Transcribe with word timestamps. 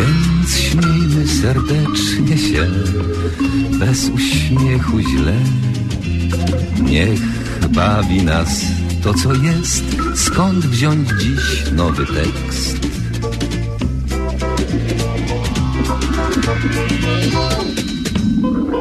Więc 0.00 0.56
śmiejmy 0.56 1.28
serdecznie 1.28 2.38
się 2.38 2.66
Bez 3.78 4.08
uśmiechu 4.08 5.00
źle. 5.00 5.34
Niech 6.82 7.20
bawi 7.68 8.22
nas 8.22 8.64
to 9.02 9.14
co 9.14 9.34
jest. 9.34 9.84
Skąd 10.14 10.66
wziąć 10.66 11.08
dziś 11.08 11.72
nowy 11.72 12.06
tekst? 12.06 12.80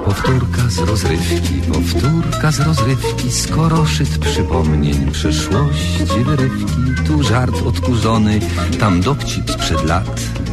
Powtórka 0.05 0.69
z 0.69 0.80
rozrywki, 0.80 1.61
powtórka 1.73 2.52
z 2.52 2.59
rozrywki, 2.59 3.31
skoro 3.31 3.86
szyt 3.86 4.17
przypomnień, 4.17 5.11
przeszłości, 5.11 6.23
wyrywki, 6.25 6.75
tu 7.08 7.23
żart 7.23 7.55
odkurzony, 7.65 8.39
tam 8.80 9.02
dowcip 9.02 9.52
sprzed 9.52 9.86
lat, 9.86 10.21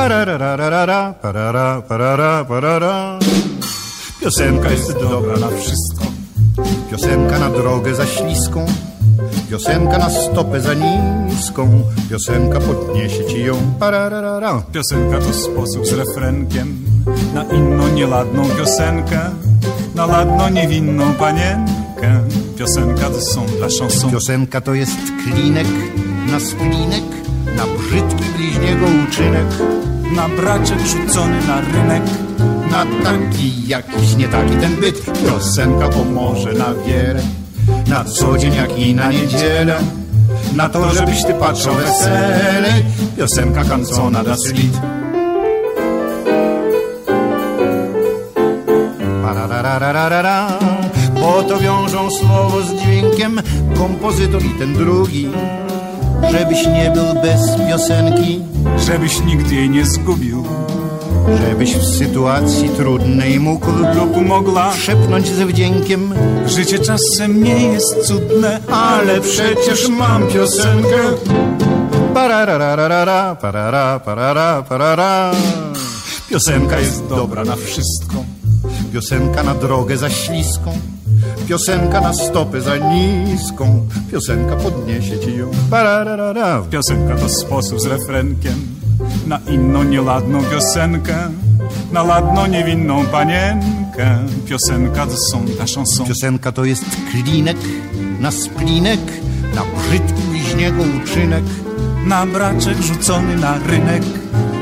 Pararararara, 0.00 1.14
parara, 1.20 1.82
parara, 1.82 2.44
parara. 2.44 3.18
Piosenka 4.20 4.70
jest 4.70 4.92
dobra 4.92 5.36
na 5.38 5.48
wszystko. 5.48 6.04
Piosenka 6.90 7.38
na 7.38 7.50
drogę 7.50 7.94
za 7.94 8.06
śliską. 8.06 8.66
Piosenka 9.50 9.98
na 9.98 10.10
stopę 10.10 10.60
za 10.60 10.74
niską. 10.74 11.82
Piosenka 12.10 12.60
podniesie 12.60 13.24
ci 13.24 13.44
ją. 13.44 13.54
Parararara. 13.80 14.62
Piosenka 14.72 15.18
to 15.18 15.32
sposób 15.32 15.86
z 15.86 15.92
refrenkiem 15.92 16.84
na 17.34 17.44
inną 17.44 17.88
nieladną 17.88 18.48
piosenkę, 18.48 19.20
na 19.94 20.06
ladną 20.06 20.48
niewinną 20.48 21.14
panienkę. 21.14 22.20
Piosenka 22.58 23.10
to 23.10 23.20
są 23.20 23.46
dla 23.46 23.68
chanson. 23.80 24.10
Piosenka 24.10 24.60
to 24.60 24.74
jest 24.74 24.98
klinek 25.24 25.68
na 26.32 26.40
splinek, 26.40 27.04
na 27.56 27.66
brzydki 27.66 28.24
bliźniego 28.36 28.86
uczynek, 29.08 29.46
Na 30.10 30.28
braczek 30.28 30.78
rzucony 30.86 31.46
na 31.46 31.60
rynek, 31.60 32.02
na 32.70 32.86
taki 33.04 33.68
jakiś 33.68 34.16
nie 34.16 34.28
taki 34.28 34.56
ten 34.56 34.76
byt. 34.76 35.04
Piosenka 35.26 35.88
pomoże 35.88 36.52
na 36.52 36.74
wiele, 36.86 37.22
na 37.88 38.04
co 38.04 38.38
dzień 38.38 38.54
jak 38.54 38.78
i 38.78 38.94
na 38.94 39.12
niedzielę. 39.12 39.78
Na 40.56 40.68
to, 40.68 40.94
żebyś 40.94 41.24
ty 41.24 41.34
patrzył 41.34 41.72
weselej, 41.74 42.84
piosenka 43.16 43.64
kancona 43.64 44.22
Lied. 44.22 44.80
Pararararara, 49.22 50.48
bo 51.20 51.42
to 51.42 51.58
wiążą 51.58 52.10
słowo 52.10 52.62
z 52.62 52.74
dźwiękiem 52.82 53.40
kompozytor 53.78 54.44
i 54.44 54.50
ten 54.50 54.74
drugi. 54.74 55.28
Żebyś 56.30 56.66
nie 56.66 56.90
był 56.94 57.22
bez 57.22 57.40
piosenki, 57.68 58.49
żebyś 58.78 59.20
nigdy 59.20 59.54
jej 59.54 59.70
nie 59.70 59.86
zgubił 59.86 60.44
żebyś 61.48 61.76
w 61.76 61.96
sytuacji 61.96 62.68
trudnej 62.68 63.40
mógł 63.40 63.70
lub 63.70 64.26
mogła 64.26 64.74
szepnąć 64.74 65.28
ze 65.28 65.46
wdziękiem. 65.46 66.14
Życie 66.46 66.78
czasem 66.78 67.42
nie 67.42 67.62
jest 67.62 68.06
cudne, 68.06 68.60
ale 68.70 69.20
przecież 69.20 69.88
mam 69.88 70.26
piosenkę. 70.26 70.98
Pararararara, 72.14 73.34
parara, 73.34 74.00
parara, 74.00 74.62
parara. 74.62 75.32
Piosenka 76.28 76.80
jest 76.80 77.06
dobra 77.06 77.44
na 77.44 77.56
wszystko. 77.56 78.24
Piosenka 78.92 79.42
na 79.42 79.54
drogę 79.54 79.96
za 79.96 80.10
śliską. 80.10 80.72
Piosenka 81.50 82.00
na 82.00 82.12
stopę 82.12 82.60
za 82.60 82.76
niską. 82.76 83.86
Piosenka 84.10 84.56
podniesie 84.56 85.18
ci 85.18 85.36
ją. 85.36 85.50
Parararara. 85.70 86.62
Piosenka 86.70 87.16
to 87.16 87.28
sposób 87.28 87.80
z 87.80 87.86
refrenkiem 87.86 88.54
na 89.26 89.38
inną 89.48 89.82
nieladną 89.82 90.42
piosenkę, 90.44 91.16
na 91.92 92.02
ladną 92.02 92.46
niewinną 92.46 93.04
panienkę. 93.06 94.18
Piosenka 94.46 95.06
to 95.06 95.16
są 95.16 95.44
dla 95.44 95.64
chanson. 95.74 96.06
Piosenka 96.06 96.52
to 96.52 96.64
jest 96.64 96.84
klinek 97.10 97.56
na 98.20 98.30
splinek, 98.30 99.00
na 99.54 99.62
brzydki 99.64 100.22
bliźniego 100.30 100.82
uczynek, 100.82 101.44
na 102.06 102.26
braczek 102.26 102.82
rzucony 102.82 103.36
na 103.36 103.58
rynek, 103.58 104.02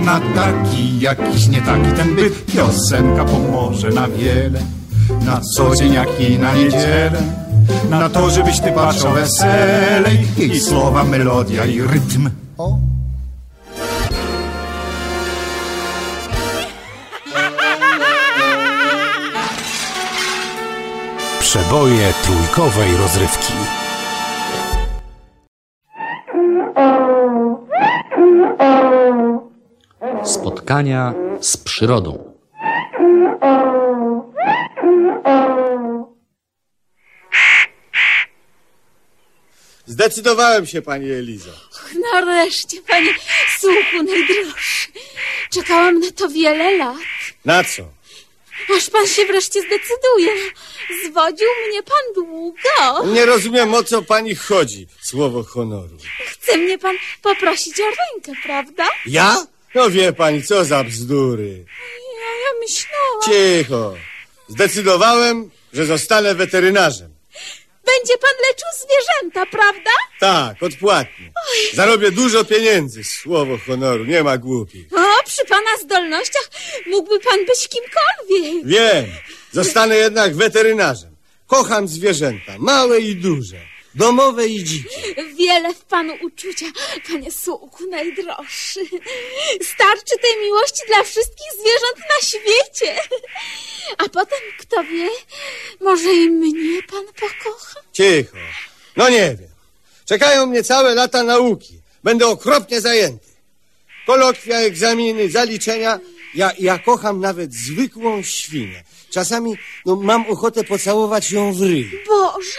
na 0.04 0.21
taki 0.34 1.00
jakiś 1.00 1.48
nie 1.48 1.62
taki 1.62 1.92
ten 1.97 2.15
byt. 2.16 2.45
Piosenka 2.47 3.24
pomoże 3.24 3.91
na 3.91 4.09
wiele, 4.09 4.78
na 5.24 5.41
co 5.41 5.76
dzień 5.76 5.92
jak 5.92 6.20
i 6.20 6.38
na 6.38 6.54
niedzielę. 6.54 7.22
Na 7.91 8.09
to, 8.09 8.30
żebyś 8.30 8.60
ty 8.60 8.72
patrzył 8.72 9.10
weselej 9.10 10.18
i 10.38 10.60
słowa, 10.60 11.04
melodia 11.04 11.65
i 11.65 11.80
rytm. 11.80 12.30
O. 12.59 12.78
Przeboje 21.41 22.12
trójkowej 22.24 22.97
rozrywki. 22.97 23.53
Spotkania 30.24 31.15
z 31.41 31.56
przyrodą. 31.56 32.28
Zdecydowałem 39.89 40.67
się, 40.67 40.83
pani 40.83 41.11
Elizo. 41.11 41.51
Nareszcie, 42.13 42.83
panie 42.83 43.15
słuchu 43.61 44.03
najdroższy. 44.05 44.89
Czekałam 45.51 46.01
na 46.01 46.11
to 46.11 46.29
wiele 46.29 46.77
lat. 46.77 46.97
Na 47.45 47.65
co? 47.65 47.83
Aż 48.77 48.91
pan 48.91 49.07
się 49.07 49.27
wreszcie 49.27 49.61
zdecyduje. 49.61 50.33
Zwodził 51.09 51.49
mnie 51.69 51.83
pan 51.83 52.15
długo. 52.15 53.07
Nie 53.15 53.27
rozumiem, 53.27 53.75
o 53.75 53.85
co 53.85 54.03
pani 54.03 54.35
chodzi. 54.35 54.87
Słowo 55.03 55.43
honoru. 55.45 55.97
Chce 56.27 56.57
mnie 56.57 56.79
pan 56.79 56.97
poprosić 57.23 57.81
o 57.81 57.85
rękę, 57.85 58.43
prawda? 58.43 58.89
Ja? 59.07 59.47
No 59.75 59.91
wie 59.91 60.13
pani, 60.13 60.43
co 60.43 60.65
za 60.65 60.85
bzdury. 60.85 61.65
Ja, 62.21 62.31
ja 62.45 62.61
myślałam. 62.61 63.23
Cicho. 63.25 63.95
Zdecydowałem, 64.49 65.51
że 65.73 65.87
zostanę 65.87 66.35
weterynarzem. 66.35 67.17
Będzie 67.89 68.19
pan 68.19 68.31
leczył 68.49 68.69
zwierzęta, 68.87 69.47
prawda? 69.47 69.91
Tak, 70.21 70.63
odpłatnie. 70.63 71.33
Zarobię 71.75 72.11
dużo 72.11 72.45
pieniędzy. 72.45 73.05
Słowo 73.05 73.59
honoru, 73.67 74.05
nie 74.05 74.23
ma 74.23 74.39
głupich. 74.39 74.87
O, 74.93 75.25
przy 75.25 75.45
pana 75.45 75.77
zdolnościach 75.83 76.51
mógłby 76.87 77.21
pan 77.21 77.39
być 77.47 77.69
kimkolwiek. 77.69 78.67
Wiem, 78.67 79.07
zostanę 79.53 79.97
jednak 79.97 80.37
weterynarzem. 80.37 81.17
Kocham 81.47 81.89
zwierzęta, 81.89 82.53
małe 82.59 83.01
i 83.01 83.17
duże, 83.17 83.57
domowe 83.95 84.47
i 84.47 84.65
dzikie. 84.65 85.15
Wiele 85.39 85.75
w 85.75 85.85
panu 85.85 86.15
uczucia, 86.23 86.67
panie 87.09 87.33
sułku 87.33 87.87
najdroższy. 87.87 88.81
Starczy 89.63 90.19
tej 90.23 90.43
miłości 90.43 90.81
dla 90.87 91.05
wszystkich 91.05 91.47
zwierząt 91.53 91.99
na 91.99 92.27
świecie. 92.27 93.01
A 93.99 94.09
potem, 94.09 94.39
kto 94.59 94.85
wie, 94.85 95.09
może 95.81 96.13
i 96.13 96.31
mnie 96.31 96.83
pan 96.83 97.05
pokocha. 97.07 97.81
Cicho. 97.93 98.37
No 98.97 99.09
nie 99.09 99.37
wiem. 99.41 99.49
Czekają 100.05 100.47
mnie 100.47 100.63
całe 100.63 100.95
lata 100.95 101.23
nauki. 101.23 101.81
Będę 102.05 102.27
okropnie 102.27 102.81
zajęty. 102.81 103.27
Kolokwia, 104.07 104.57
egzaminy, 104.57 105.31
zaliczenia. 105.31 106.01
Ja, 106.35 106.53
ja 106.59 106.79
kocham 106.79 107.21
nawet 107.21 107.55
zwykłą 107.55 108.23
świnę. 108.23 108.83
Czasami 109.11 109.59
no, 109.87 109.97
mam 109.97 110.27
ochotę 110.27 110.65
pocałować 110.65 111.31
ją 111.31 111.53
w 111.53 111.63
ryj. 111.63 112.03
Boże, 112.09 112.59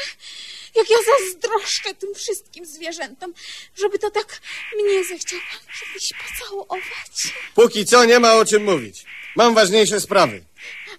jak 0.80 0.90
ja 0.90 0.98
zazdroszczę 1.18 1.94
tym 1.94 2.16
wszystkim 2.16 2.66
zwierzętom, 2.66 3.34
żeby 3.76 4.00
to 4.00 4.12
tak 4.12 4.42
mnie 4.76 5.04
zechciał 5.04 5.40
pan 5.52 5.60
kiedyś 5.80 6.10
pocałować. 6.14 7.34
Póki 7.56 7.86
co 7.86 8.06
nie 8.06 8.20
ma 8.20 8.34
o 8.34 8.46
czym 8.46 8.64
mówić. 8.64 9.06
Mam 9.36 9.56
ważniejsze 9.56 10.02
sprawy. 10.02 10.44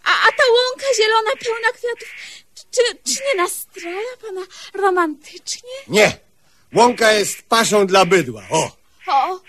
A, 0.05 0.11
a 0.11 0.33
ta 0.33 0.43
łąka 0.53 0.87
zielona, 0.97 1.31
pełna 1.45 1.69
kwiatów, 1.73 2.09
czy, 2.71 2.83
czy 3.15 3.21
nie 3.29 3.43
nastraja 3.43 4.17
pana 4.27 4.41
romantycznie? 4.75 5.71
Nie. 5.89 6.19
Łąka 6.75 7.13
jest 7.13 7.43
paszą 7.43 7.87
dla 7.87 8.05
bydła. 8.05 8.43
O, 8.51 8.81
O, 9.07 9.41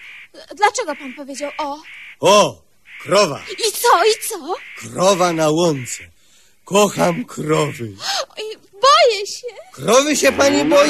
dlaczego 0.56 0.96
pan 0.96 1.14
powiedział 1.14 1.52
o? 1.58 1.82
o, 2.20 2.62
krowa. 3.04 3.44
I 3.68 3.72
co, 3.72 4.06
i 4.06 4.28
co? 4.30 4.56
Krowa 4.80 5.34
na 5.34 5.50
łące. 5.50 6.04
Kocham 6.66 7.26
krowy. 7.26 7.92
Oj, 8.38 8.44
boję 9.06 9.28
się. 9.28 9.48
Krowy 9.74 10.16
się 10.16 10.32
pani 10.32 10.66
boi? 10.66 10.90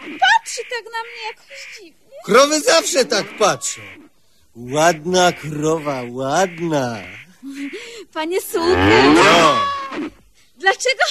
Patrzy 0.00 0.60
tak 0.70 0.84
na 0.84 1.02
mnie 1.02 1.22
jakoś 1.28 1.76
dziwnie. 1.76 2.16
Krowy 2.24 2.60
zawsze 2.60 3.04
tak 3.04 3.38
patrzą. 3.38 3.80
Ładna 4.56 5.32
krowa, 5.32 6.02
ładna. 6.10 6.98
Panie 8.12 8.40
słuchu, 8.40 8.76
No, 9.14 9.56
dlaczego 10.56 11.02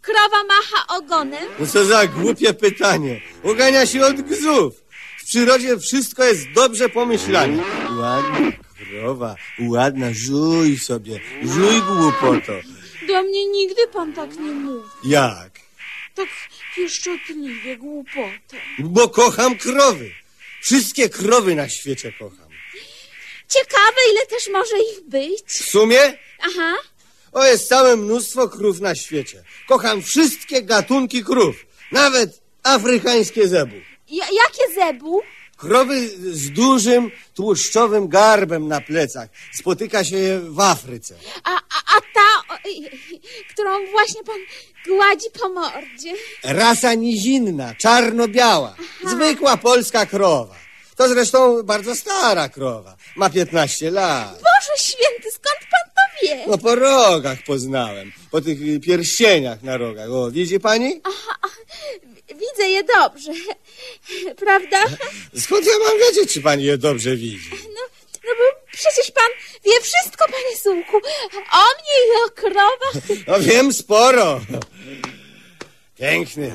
krowa 0.00 0.44
macha 0.48 0.96
ogonem? 0.96 1.48
no 1.58 1.66
co 1.66 1.84
za 1.84 2.06
głupie 2.06 2.54
pytanie. 2.54 3.20
Ugania 3.42 3.86
się 3.86 4.06
od 4.06 4.20
gzów. 4.20 4.74
W 5.18 5.24
przyrodzie 5.24 5.78
wszystko 5.78 6.24
jest 6.24 6.52
dobrze 6.54 6.88
pomyślane. 6.88 7.62
Ładna 7.98 8.52
krowa, 8.90 9.34
ładna, 9.60 10.06
żuj 10.12 10.78
sobie, 10.78 11.20
żuj 11.42 11.82
głupoto. 11.82 12.52
Do 13.08 13.22
mnie 13.22 13.46
nigdy 13.46 13.86
pan 13.92 14.12
tak 14.12 14.30
nie 14.36 14.50
mówi. 14.52 14.88
Jak? 15.04 15.51
Tak 16.14 16.28
pieszczotliwie, 16.76 17.76
głupotą. 17.76 18.56
Bo 18.78 19.08
kocham 19.08 19.58
krowy. 19.58 20.10
Wszystkie 20.62 21.08
krowy 21.08 21.54
na 21.54 21.68
świecie 21.68 22.12
kocham. 22.18 22.48
Ciekawe, 23.48 23.96
ile 24.12 24.26
też 24.26 24.48
może 24.52 24.76
ich 24.78 25.00
być. 25.08 25.42
W 25.46 25.70
sumie 25.70 26.18
Aha, 26.40 26.74
o 27.32 27.44
jest 27.44 27.68
całe 27.68 27.96
mnóstwo 27.96 28.48
krów 28.48 28.80
na 28.80 28.94
świecie. 28.94 29.44
Kocham 29.68 30.02
wszystkie 30.02 30.62
gatunki 30.62 31.24
krów. 31.24 31.56
Nawet 31.92 32.40
afrykańskie 32.62 33.48
zebu. 33.48 33.76
ja, 34.08 34.24
jakie 34.24 34.74
zebu? 34.74 35.22
Krowy 35.62 36.08
z 36.32 36.50
dużym, 36.50 37.10
tłuszczowym 37.34 38.08
garbem 38.08 38.68
na 38.68 38.80
plecach. 38.80 39.28
Spotyka 39.52 40.04
się 40.04 40.16
je 40.16 40.40
w 40.40 40.60
Afryce. 40.60 41.14
A, 41.44 41.50
a, 41.50 41.96
a 41.96 42.00
ta, 42.14 42.54
oj, 42.64 42.90
którą 43.50 43.70
właśnie 43.90 44.24
pan 44.24 44.36
gładzi 44.86 45.26
po 45.40 45.48
mordzie. 45.48 46.14
Rasa 46.44 46.94
nizinna, 46.94 47.74
czarno-biała. 47.74 48.74
Zwykła 49.06 49.56
polska 49.56 50.06
krowa. 50.06 50.54
To 50.96 51.08
zresztą 51.08 51.62
bardzo 51.62 51.96
stara 51.96 52.48
krowa. 52.48 52.96
Ma 53.16 53.30
15 53.30 53.90
lat. 53.90 54.32
Boże 54.32 54.82
święty, 54.82 55.30
skąd 55.30 55.58
pan 55.70 55.90
to 55.94 56.02
wie? 56.22 56.46
No 56.46 56.58
po 56.58 56.74
rogach 56.74 57.38
poznałem. 57.46 58.12
Po 58.30 58.40
tych 58.40 58.58
pierścieniach 58.82 59.62
na 59.62 59.76
rogach. 59.76 60.10
O, 60.10 60.30
widzi 60.30 60.60
pani? 60.60 61.00
Widzę 62.28 62.68
je 62.68 62.84
dobrze, 62.84 63.32
prawda? 64.36 64.84
Skąd 65.38 65.66
ja 65.66 65.72
mam 65.88 65.98
wiedzieć, 65.98 66.32
czy 66.32 66.40
pani 66.40 66.64
je 66.64 66.78
dobrze 66.78 67.16
widzi? 67.16 67.50
No, 67.50 67.80
no 68.24 68.30
bo 68.38 68.60
przecież 68.72 69.10
pan 69.10 69.30
wie 69.64 69.80
wszystko, 69.80 70.24
panie 70.24 70.56
Sułku. 70.62 70.96
O 71.52 71.64
mnie 71.74 71.96
i 72.06 72.26
o 72.26 72.30
krowach. 72.30 73.08
No 73.26 73.40
wiem 73.40 73.72
sporo. 73.72 74.40
Piękny, 75.98 76.52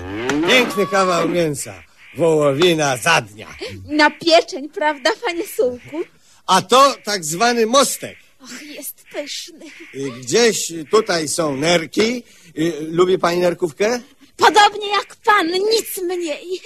piękny 0.48 0.88
kawał 0.88 1.30
mięsa. 1.30 1.84
Wołowina 2.18 2.98
za 2.98 3.22
dnia. 3.22 3.48
Na 3.86 4.12
pieczeń, 4.12 4.70
prawda, 4.70 5.10
panie 5.26 5.48
Sułku? 5.48 6.02
A 6.48 6.62
to 6.62 6.96
tak 7.04 7.24
zwany 7.26 7.66
mostek. 7.66 8.18
Och, 8.44 8.62
jest 8.64 9.04
pyszny. 9.14 9.66
Y, 9.96 10.12
Gdzieś 10.22 10.74
tutaj 10.92 11.28
są 11.28 11.56
nerki. 11.56 12.24
Y, 12.58 12.74
Lubi 12.92 13.18
pani 13.20 13.40
nerkówkę? 13.42 14.02
Podobnie 14.38 14.88
jak 14.88 15.16
pan, 15.16 15.48
nic 15.48 15.98
mniej. 15.98 16.62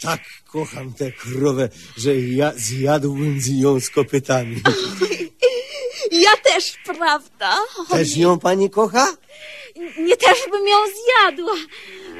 Tak 0.00 0.20
kocham 0.46 0.92
tę 0.94 1.12
krowę, 1.12 1.68
że 1.96 2.16
ja 2.16 2.52
zjadłbym 2.56 3.40
z 3.40 3.46
ją 3.60 3.80
z 3.80 3.90
kopytami. 3.90 4.60
Ja 6.10 6.36
też, 6.36 6.74
prawda? 6.84 7.56
Też 7.90 8.16
ją 8.16 8.38
pani 8.38 8.70
kocha? 8.70 9.16
Nie 9.98 10.16
też 10.16 10.38
bym 10.50 10.68
ją 10.68 10.76
zjadła. 10.86 11.54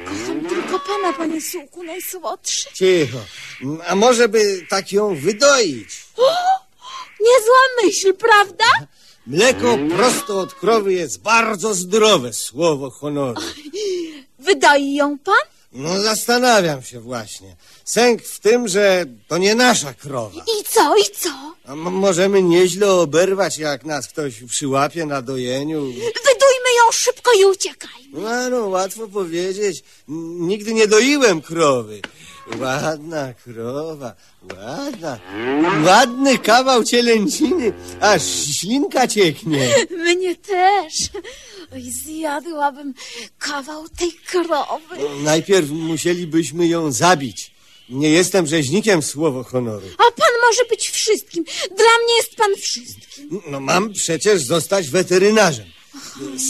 Kocham 0.09 0.45
tylko 0.45 0.79
pana, 0.79 1.13
panie 1.13 1.41
Sułku, 1.41 1.83
najsłodszy. 1.83 2.69
Cicho. 2.73 3.17
A 3.87 3.95
może 3.95 4.29
by 4.29 4.65
tak 4.69 4.91
ją 4.91 5.15
wydoić? 5.15 6.05
Niezła 7.21 7.83
myśl, 7.83 8.13
prawda? 8.13 8.65
Mleko 9.27 9.77
prosto 9.97 10.39
od 10.39 10.53
krowy 10.53 10.93
jest 10.93 11.21
bardzo 11.21 11.73
zdrowe, 11.73 12.33
słowo 12.33 12.89
honoru. 12.89 13.41
Wydoi 14.39 14.93
ją 14.95 15.17
pan? 15.19 15.35
No 15.71 16.01
zastanawiam 16.01 16.83
się 16.83 16.99
właśnie. 16.99 17.55
Sęk 17.89 18.21
w 18.21 18.39
tym, 18.39 18.67
że 18.67 19.05
to 19.27 19.37
nie 19.37 19.55
nasza 19.55 19.93
krowa. 19.93 20.41
I 20.41 20.63
co, 20.63 20.97
i 20.97 21.03
co? 21.17 21.29
A 21.65 21.75
możemy 21.75 22.41
nieźle 22.43 22.91
oberwać, 22.91 23.57
jak 23.57 23.85
nas 23.85 24.07
ktoś 24.07 24.43
przyłapie 24.43 25.05
na 25.05 25.21
dojeniu. 25.21 25.81
Wydujmy 25.85 26.69
ją 26.77 26.91
szybko 26.91 27.31
i 27.39 27.45
uciekajmy. 27.45 28.09
No, 28.13 28.49
no, 28.49 28.67
łatwo 28.67 29.07
powiedzieć. 29.07 29.83
Nigdy 30.39 30.73
nie 30.73 30.87
doiłem 30.87 31.41
krowy. 31.41 32.01
Ładna 32.59 33.33
krowa, 33.33 34.15
ładna. 34.57 35.19
Ładny 35.85 36.37
kawał 36.37 36.83
cielęciny, 36.83 37.73
aż 38.01 38.23
ślinka 38.59 39.07
cieknie. 39.07 39.75
Mnie 39.91 40.35
też. 40.35 40.93
Oj, 41.73 41.91
zjadłabym 41.91 42.93
kawał 43.39 43.89
tej 43.89 44.11
krowy. 44.13 45.23
Najpierw 45.23 45.69
musielibyśmy 45.69 46.67
ją 46.67 46.91
zabić. 46.91 47.58
Nie 47.89 48.09
jestem 48.09 48.47
rzeźnikiem, 48.47 49.01
słowo 49.01 49.43
honoru. 49.43 49.87
A 49.97 50.11
pan 50.11 50.31
może 50.47 50.65
być 50.69 50.89
wszystkim. 50.89 51.43
Dla 51.67 51.97
mnie 52.03 52.15
jest 52.17 52.35
pan 52.35 52.55
wszystkim. 52.61 53.41
No 53.47 53.59
mam 53.59 53.93
przecież 53.93 54.41
zostać 54.41 54.89
weterynarzem. 54.89 55.65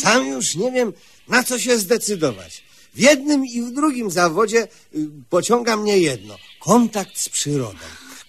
Sam 0.01 0.27
już 0.27 0.55
nie 0.55 0.71
wiem, 0.71 0.93
na 1.27 1.43
co 1.43 1.59
się 1.59 1.77
zdecydować. 1.77 2.63
W 2.93 2.99
jednym 2.99 3.45
i 3.45 3.61
w 3.61 3.71
drugim 3.71 4.11
zawodzie 4.11 4.67
y, 4.95 5.07
pociąga 5.29 5.77
mnie 5.77 5.97
jedno. 5.97 6.37
Kontakt 6.59 7.17
z 7.19 7.29
przyrodą. 7.29 7.77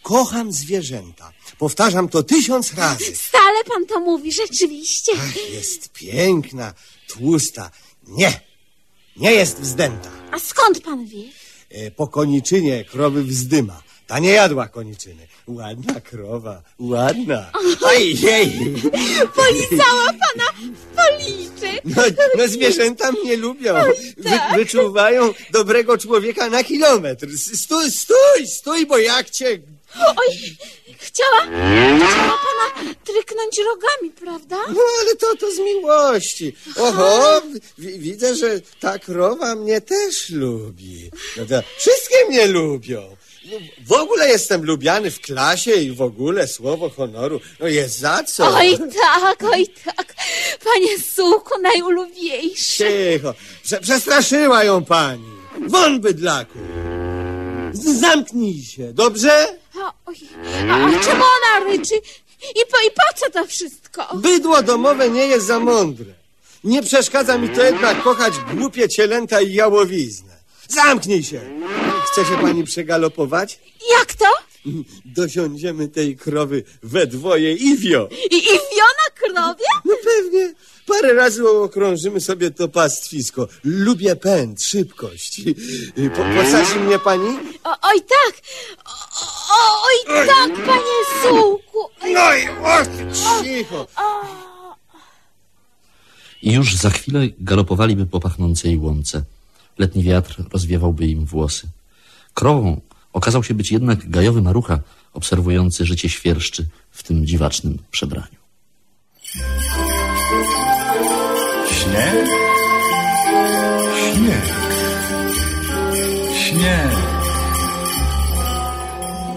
Kocham 0.02 0.52
zwierzęta. 0.52 1.32
Powtarzam 1.58 2.08
to 2.08 2.22
tysiąc 2.22 2.74
razy. 2.74 3.16
Stale 3.16 3.64
pan 3.64 3.86
to 3.86 4.00
mówi, 4.00 4.32
rzeczywiście. 4.32 5.12
Ach, 5.18 5.52
jest 5.52 5.92
piękna, 5.92 6.74
tłusta. 7.08 7.70
Nie, 8.06 8.40
nie 9.16 9.32
jest 9.32 9.60
wzdęta. 9.60 10.10
A 10.30 10.38
skąd 10.38 10.80
pan 10.80 11.06
wie? 11.06 11.22
E, 11.70 11.90
Po 11.90 12.06
koniczynie 12.08 12.84
krowy 12.84 13.22
wzdyma. 13.24 13.82
Ta 14.06 14.18
nie 14.18 14.30
jadła 14.30 14.68
koniczyny. 14.68 15.26
Ładna 15.46 16.00
krowa, 16.00 16.62
ładna. 16.78 17.50
Ojej! 17.82 18.52
Polizała 19.34 20.06
pana 20.06 20.72
w 20.74 20.96
policzek. 20.96 21.82
No, 21.84 22.02
no 22.38 22.48
zwierzęta 22.48 23.12
mnie 23.12 23.36
lubią. 23.36 23.74
Wy, 24.16 24.30
wyczuwają 24.56 25.34
dobrego 25.52 25.98
człowieka 25.98 26.48
na 26.50 26.64
kilometr. 26.64 27.26
Stój, 27.38 27.90
stój, 27.90 28.46
stój, 28.46 28.86
bo 28.86 28.98
jak 28.98 29.30
cię... 29.30 29.58
Oj, 30.00 30.56
chciała, 31.00 31.40
chciała 31.42 32.38
pana 32.38 32.94
tryknąć 33.04 33.58
rogami, 33.58 34.10
prawda? 34.20 34.56
No 34.74 34.80
ale 35.00 35.16
to, 35.16 35.36
to 35.36 35.52
z 35.54 35.58
miłości. 35.58 36.56
Oho, 36.76 37.42
wi- 37.78 37.98
widzę, 37.98 38.34
że 38.34 38.60
ta 38.80 38.98
krowa 38.98 39.54
mnie 39.54 39.80
też 39.80 40.30
lubi. 40.30 41.10
To 41.48 41.62
wszystkie 41.78 42.24
mnie 42.28 42.46
lubią. 42.46 43.16
No, 43.44 43.56
w 43.86 43.92
ogóle 43.92 44.28
jestem 44.28 44.64
lubiany 44.64 45.10
w 45.10 45.20
klasie 45.20 45.72
i 45.74 45.92
w 45.92 46.02
ogóle 46.02 46.48
słowo 46.48 46.90
honoru. 46.90 47.40
No 47.60 47.68
jest 47.68 47.98
za 47.98 48.24
co. 48.24 48.54
Oj 48.56 48.78
tak, 49.02 49.42
oj 49.52 49.66
tak. 49.84 50.14
Panie 50.64 50.98
Sułku, 51.14 51.60
najulubieńszy. 51.62 52.84
Cicho. 53.16 53.34
Prze 53.64 53.80
przestraszyła 53.80 54.64
ją 54.64 54.84
pani. 54.84 55.24
Won 55.68 56.00
bydlaku. 56.00 56.58
Zamknij 57.72 58.62
się, 58.62 58.92
dobrze? 58.92 59.58
A, 59.74 59.92
oj, 60.06 60.16
a, 60.70 60.74
a 60.74 61.00
czemu 61.04 61.22
ona 61.24 61.66
ryczy? 61.70 61.94
I 62.42 62.66
po, 62.70 62.76
I 62.86 62.90
po 62.90 63.16
co 63.20 63.30
to 63.30 63.46
wszystko? 63.46 64.08
Bydło 64.16 64.62
domowe 64.62 65.10
nie 65.10 65.26
jest 65.26 65.46
za 65.46 65.60
mądre. 65.60 66.12
Nie 66.64 66.82
przeszkadza 66.82 67.38
mi 67.38 67.48
to 67.48 67.62
jednak 67.62 68.02
kochać 68.02 68.34
głupie 68.54 68.88
cielęta 68.88 69.40
i 69.40 69.54
jałowiznę. 69.54 70.32
Zamknij 70.68 71.22
się. 71.22 71.40
Chce 72.06 72.24
się 72.24 72.38
pani 72.42 72.64
przegalopować? 72.64 73.58
Jak 73.98 74.14
to? 74.14 74.26
Dosiądziemy 75.04 75.88
tej 75.88 76.16
krowy 76.16 76.62
we 76.82 77.06
dwoje 77.06 77.52
i 77.52 77.76
wio. 77.76 78.08
I, 78.30 78.36
i 78.36 78.42
wiona 78.48 79.06
krowie? 79.14 79.64
No 79.84 79.94
pewnie. 80.04 80.54
Parę 80.90 81.14
razy 81.14 81.48
okrążymy 81.48 82.20
sobie 82.20 82.50
to 82.50 82.68
pastwisko. 82.68 83.48
Lubię 83.64 84.16
pęd, 84.16 84.62
szybkość. 84.62 85.40
Po, 86.16 86.22
posadzi 86.36 86.78
mnie 86.78 86.98
pani? 86.98 87.28
O, 87.64 87.76
oj 87.82 88.00
tak, 88.00 88.42
o, 88.84 88.90
o, 89.56 89.82
oj 89.86 90.26
tak, 90.26 90.66
panie 90.66 90.98
Sułku. 91.22 91.78
No 92.02 92.34
i 92.34 92.48
och, 92.48 92.88
cicho. 93.14 93.86
I 96.42 96.52
już 96.52 96.74
za 96.74 96.90
chwilę 96.90 97.20
galopowaliby 97.38 98.06
po 98.06 98.20
pachnącej 98.20 98.78
łące. 98.78 99.22
Letni 99.78 100.02
wiatr 100.02 100.44
rozwiewałby 100.52 101.06
im 101.06 101.24
włosy. 101.24 101.68
Krową 102.34 102.80
okazał 103.12 103.44
się 103.44 103.54
być 103.54 103.72
jednak 103.72 104.10
gajowy 104.10 104.42
marucha, 104.42 104.78
obserwujący 105.12 105.86
życie 105.86 106.08
świerszczy 106.08 106.66
w 106.90 107.02
tym 107.02 107.26
dziwacznym 107.26 107.78
przebraniu. 107.90 108.39
Śnieg, 111.80 112.26
śnieg, 114.12 114.46
śnieg. 116.34 116.96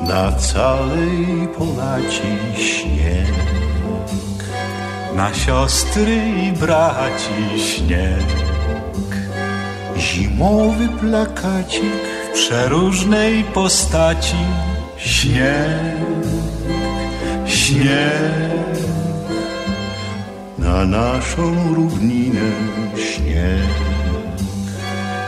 Na 0.07 0.31
całej 0.31 1.47
Polaci 1.57 2.37
śnieg. 2.55 3.33
Na 5.15 5.33
siostry 5.33 6.15
i 6.47 6.51
braci 6.51 7.59
śnieg. 7.59 8.27
Zimowy 9.97 10.87
plakacik 10.99 12.03
W 12.29 12.33
przeróżnej 12.33 13.43
postaci 13.43 14.45
śnieg, 14.97 15.95
śnieg. 17.45 18.72
Na 20.63 20.85
naszą 20.85 21.73
równinę 21.75 22.51
śnieg. 22.95 23.73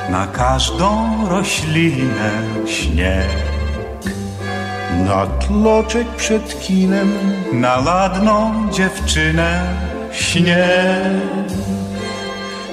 Na 0.10 0.28
każdą 0.28 1.08
roślinę 1.30 2.32
śnieg. 2.66 3.30
Na 5.06 5.28
tloczek 5.28 6.08
przed 6.08 6.60
kinem 6.60 7.12
Na 7.54 7.78
ladną 7.82 8.70
dziewczynę 8.72 9.62
śnieg, 10.12 10.68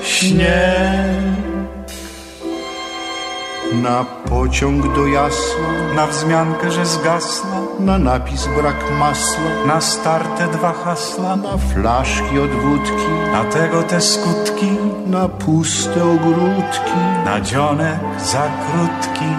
śnieg. 0.03 1.23
na 3.73 4.05
pociąg 4.05 4.95
do 4.95 5.07
jasła, 5.07 5.69
Na 5.95 6.07
wzmiankę, 6.07 6.71
że 6.71 6.87
zgasła, 6.87 7.62
na 7.81 7.99
napis 7.99 8.47
brak 8.57 8.91
masła, 8.99 9.67
na 9.67 9.81
starte 9.81 10.49
dwa 10.53 10.73
hasła, 10.73 11.37
na 11.37 11.57
flaszki 11.59 12.39
od 12.39 12.51
wódki, 12.51 13.13
na 13.33 13.45
tego 13.45 13.83
te 13.83 14.01
skutki, 14.01 14.71
na 15.07 15.29
puste 15.29 16.05
ogródki, 16.05 17.01
na 17.25 17.41
dzionek 17.41 18.01
za 18.19 18.51
krótki. 18.63 19.33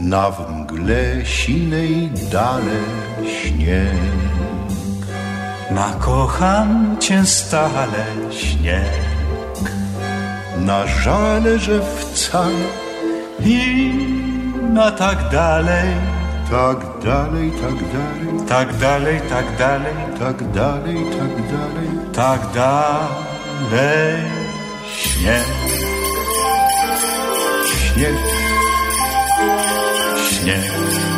na 0.00 0.30
mgle 0.30 1.24
sinej 1.24 2.10
dale 2.32 2.80
śnieg. 3.24 4.20
Na 5.70 5.90
kocham 6.00 6.96
cię 7.00 7.26
stale 7.26 8.04
śnieg 8.30 9.64
Na 10.56 10.86
żale, 10.86 11.58
że 11.58 11.80
wcale 11.80 12.66
i 13.44 13.92
na 14.72 14.90
tak 14.90 15.28
dalej, 15.32 15.90
tak 16.50 16.78
dalej, 17.04 17.52
tak 17.62 17.78
dalej, 17.94 18.28
tak 18.48 18.68
dalej, 18.82 19.18
tak 19.30 19.46
dalej, 19.56 19.98
tak 20.18 20.38
dalej, 20.50 20.98
tak 21.14 21.34
dalej. 21.46 21.88
tak 22.12 22.40
dalej. 22.54 24.18
Śnieg, 24.90 25.46
Śnieg, 27.94 28.16
śnieg. 30.30 31.09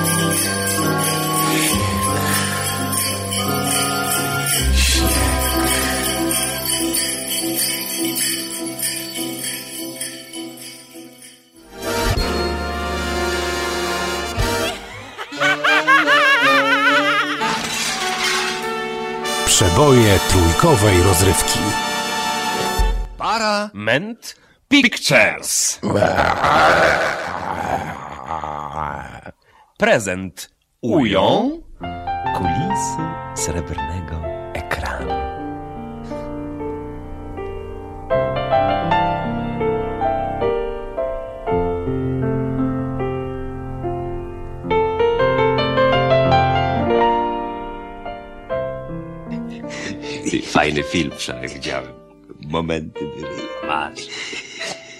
Przeboje 19.62 20.18
trójkowej 20.30 21.02
rozrywki. 21.02 21.58
Ment 23.72 24.36
Pictures. 24.68 25.80
Prezent 29.78 30.50
ują 30.80 31.50
kulisy 32.34 33.02
srebrnego 33.34 34.31
Fajny 50.72 50.88
film 50.88 51.10
wczoraj 51.18 51.48
widziałem. 51.48 51.92
Momenty 52.40 53.00
były. 53.00 53.48
Masz. 53.66 54.00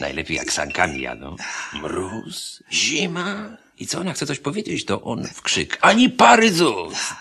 Najlepiej 0.01 0.37
jak 0.37 0.53
sankami 0.53 1.01
jadą. 1.01 1.37
Mróz, 1.83 2.63
zima. 2.73 3.57
I 3.79 3.87
co 3.87 4.01
ona 4.01 4.13
chce 4.13 4.27
coś 4.27 4.39
powiedzieć, 4.39 4.85
to 4.85 5.03
on 5.03 5.25
w 5.35 5.43
krzyk. 5.43 5.79
Ani 5.81 6.11
pary 6.11 6.53
z 6.53 6.61
ust. 6.61 7.15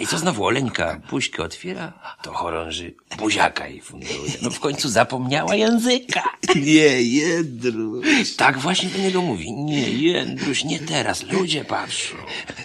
I 0.00 0.06
co 0.06 0.18
znowu 0.18 0.44
Oleńka 0.44 1.00
buźkę 1.10 1.42
otwiera, 1.42 1.92
to 2.22 2.32
chorąży 2.32 2.94
buziaka 3.18 3.66
jej 3.68 3.80
funduje. 3.80 4.30
No 4.42 4.50
w 4.50 4.60
końcu 4.60 4.88
zapomniała 4.88 5.54
języka. 5.54 6.22
Nie, 6.56 7.02
Jędru. 7.02 8.02
Tak 8.36 8.58
właśnie 8.58 8.88
do 8.88 8.98
niego 8.98 9.22
mówi. 9.22 9.52
Nie, 9.52 9.90
Jędruś, 9.90 10.64
nie 10.64 10.78
teraz. 10.78 11.22
Ludzie 11.22 11.64
patrzą. 11.64 12.16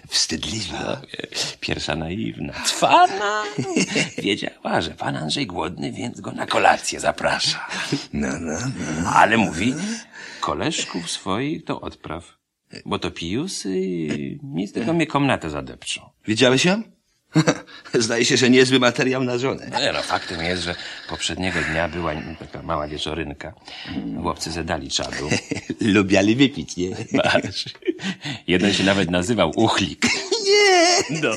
Wstydliwa. 0.08 1.02
Pierwsza 1.60 1.96
naiwna. 1.96 2.54
Cwana. 2.66 3.44
Wiedziała, 4.18 4.82
że 4.82 4.92
pan 4.92 5.16
Andrzej 5.18 5.48
głodny, 5.48 5.92
więc 5.92 6.22
go 6.22 6.32
na 6.32 6.46
kolację 6.46 7.00
zaprasza. 7.00 7.68
No, 8.14 8.28
no, 8.40 8.60
no. 9.04 9.10
Ale 9.10 9.38
mówi, 9.38 9.74
koleżków 10.42 11.12
swoich 11.12 11.66
to 11.66 11.82
odpraw. 11.82 12.38
Bo 12.86 13.00
to 13.00 13.12
pijusy 13.12 13.80
i 13.80 14.68
z 14.68 14.72
tego 14.72 14.94
mnie 14.94 15.08
komnatę 15.08 15.50
zadepczą. 15.50 16.10
Widziałeś 16.28 16.66
ją? 16.66 16.84
Zdaje 17.94 18.26
się, 18.26 18.38
że 18.38 18.50
niezły 18.50 18.80
materiał 18.80 19.24
na 19.24 19.38
żonę. 19.38 19.70
Nie, 19.80 19.92
no, 19.94 20.02
faktem 20.04 20.42
jest, 20.44 20.64
że 20.64 20.76
poprzedniego 21.10 21.60
dnia 21.72 21.88
była 21.90 22.14
taka 22.40 22.62
mała 22.62 22.88
wieczorynka. 22.88 23.54
Chłopcy 24.22 24.52
zedali 24.52 24.90
czadu. 24.92 25.30
Lubiali 25.82 26.36
wypić, 26.36 26.78
nie? 26.78 26.96
Patrz. 27.24 27.66
Jeden 28.48 28.74
się 28.74 28.84
nawet 28.84 29.12
nazywał 29.12 29.52
Uchlik, 29.56 30.06
Nie! 30.48 31.20
No. 31.22 31.30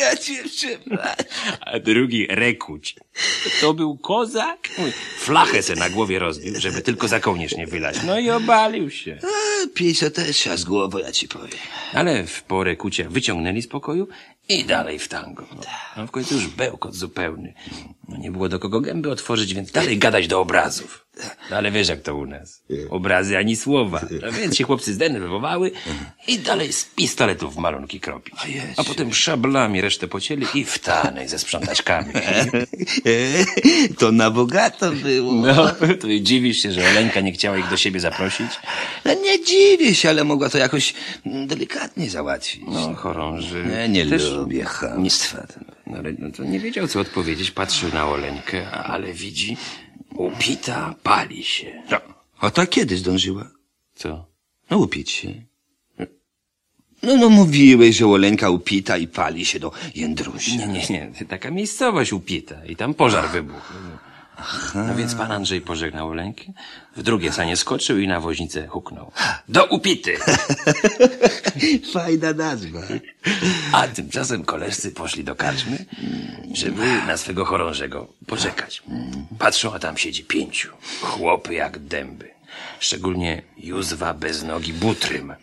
Ja 0.00 0.16
cię 0.16 0.42
przepraszam. 0.44 1.24
a 1.60 1.78
drugi 1.78 2.26
Rekuć. 2.30 2.96
To 3.60 3.74
był 3.74 3.96
kozak. 3.98 4.68
Flachę 5.18 5.62
se 5.62 5.74
na 5.74 5.90
głowie 5.90 6.18
rozbił, 6.18 6.60
żeby 6.60 6.82
tylko 6.82 7.08
za 7.08 7.20
kołnierz 7.20 7.56
nie 7.56 7.66
wylać. 7.66 7.96
No 8.06 8.18
i 8.18 8.30
obalił 8.30 8.90
się. 8.90 9.18
A, 9.22 9.66
Pij 9.74 9.94
se 9.94 10.10
też 10.10 10.48
z 10.54 10.64
głową, 10.64 10.98
ja 10.98 11.12
ci 11.12 11.28
powiem. 11.28 11.58
Ale 11.92 12.26
w 12.26 12.42
porę 12.42 12.76
kucia 12.76 13.04
wyciągnęli 13.08 13.62
z 13.62 13.68
pokoju 13.68 14.08
i 14.52 14.64
dalej 14.64 14.98
w 14.98 15.08
tango. 15.08 15.44
No, 15.56 15.62
no 15.96 16.06
w 16.06 16.10
końcu 16.10 16.34
już 16.34 16.48
bełkot 16.48 16.94
zupełny. 16.94 17.54
No 18.08 18.16
nie 18.16 18.30
było 18.30 18.48
do 18.48 18.58
kogo 18.58 18.80
gęby 18.80 19.10
otworzyć, 19.10 19.54
więc 19.54 19.72
dalej 19.72 19.98
gadać 19.98 20.28
do 20.28 20.40
obrazów. 20.40 21.01
No, 21.50 21.56
ale 21.56 21.70
wiesz 21.70 21.88
jak 21.88 22.00
to 22.00 22.16
u 22.16 22.26
nas. 22.26 22.62
Obrazy 22.90 23.38
ani 23.38 23.56
słowa. 23.56 24.00
No, 24.22 24.32
więc 24.32 24.56
się 24.56 24.64
chłopcy 24.64 24.94
zdenerwowały 24.94 25.70
i 26.26 26.38
dalej 26.38 26.72
z 26.72 26.84
pistoletów 26.84 27.56
malunki 27.56 28.00
kropić. 28.00 28.34
A 28.76 28.84
potem 28.84 29.14
szablami 29.14 29.80
resztę 29.80 30.08
pocięli 30.08 30.46
i 30.54 30.64
w 30.64 30.78
tanej 30.78 31.28
ze 31.28 31.38
sprzątaczkami. 31.38 32.12
To 33.98 34.12
na 34.12 34.30
bogato 34.30 34.92
było. 34.92 35.32
No, 35.32 35.70
to 36.00 36.06
i 36.08 36.22
dziwisz 36.22 36.58
się, 36.62 36.72
że 36.72 36.88
Oleńka 36.88 37.20
nie 37.20 37.32
chciała 37.32 37.58
ich 37.58 37.68
do 37.68 37.76
siebie 37.76 38.00
zaprosić? 38.00 38.50
No 39.04 39.14
nie 39.14 39.44
dziwię 39.44 39.94
się, 39.94 40.08
ale 40.08 40.24
mogła 40.24 40.48
to 40.48 40.58
jakoś 40.58 40.94
mm, 41.26 41.46
delikatnie 41.46 42.10
załatwić. 42.10 42.62
No, 42.68 42.94
chorąży. 42.94 43.64
Nie, 43.64 43.88
nie 43.88 44.10
Też- 44.10 44.30
lubię 44.30 44.64
chamstwa. 44.64 45.46
No, 45.86 45.98
ale 45.98 46.12
no, 46.18 46.30
to 46.30 46.44
nie 46.44 46.60
wiedział, 46.60 46.88
co 46.88 47.00
odpowiedzieć. 47.00 47.50
Patrzył 47.50 47.88
na 47.94 48.08
Oleńkę, 48.08 48.70
ale 48.70 49.12
widzi, 49.12 49.56
upita, 50.16 50.94
pali 51.02 51.44
się. 51.44 51.82
No. 51.90 52.00
A 52.40 52.50
ta 52.50 52.66
kiedy 52.66 52.96
zdążyła? 52.96 53.50
Co? 53.94 54.26
No 54.70 54.78
upić 54.78 55.10
się. 55.10 55.32
No, 57.02 57.16
no 57.16 57.28
mówiłeś, 57.30 57.96
że 57.96 58.06
Oleńka 58.06 58.50
upita 58.50 58.96
i 58.98 59.06
pali 59.08 59.44
się 59.44 59.58
do 59.60 59.72
Jędrusia. 59.94 60.56
Nie, 60.56 60.66
nie, 60.66 60.86
nie. 60.90 61.26
Taka 61.28 61.50
miejscowość 61.50 62.12
upita 62.12 62.64
i 62.66 62.76
tam 62.76 62.94
pożar 62.94 63.28
wybuchł. 63.28 63.72
No 64.74 64.94
więc 64.94 65.14
pan 65.14 65.32
Andrzej 65.32 65.60
pożegnał 65.60 66.08
Oleńkę, 66.08 66.44
w 66.96 67.02
drugie 67.02 67.32
sanie 67.32 67.56
skoczył 67.56 67.98
i 67.98 68.08
na 68.08 68.20
woźnicę 68.20 68.66
huknął. 68.66 69.12
Do 69.48 69.64
upity! 69.64 70.16
Fajna 71.92 72.32
nazwa. 72.32 72.80
A 73.72 73.88
tymczasem 73.88 74.44
koleżcy 74.44 74.90
poszli 74.92 75.24
do 75.24 75.34
karczmy, 75.36 75.84
żeby 76.54 76.86
na 77.06 77.16
swego 77.16 77.44
chorążego 77.44 78.06
poczekać. 78.26 78.82
Patrzą, 79.38 79.74
a 79.74 79.78
tam 79.78 79.96
siedzi 79.96 80.24
pięciu. 80.24 80.68
Chłopy 81.02 81.54
jak 81.54 81.78
dęby. 81.78 82.30
Szczególnie 82.80 83.42
Józwa 83.56 84.14
bez 84.14 84.42
nogi 84.42 84.72
Butrym. 84.72 85.34